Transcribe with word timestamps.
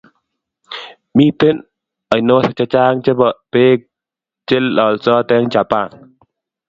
mito 1.15 1.49
oinosiek 2.13 2.55
che 2.57 2.65
chang 2.73 2.97
chebo 3.03 3.27
beek 3.51 3.79
che 4.47 4.57
lolsot 4.75 5.29
eng' 5.35 5.51
Japan 5.53 5.89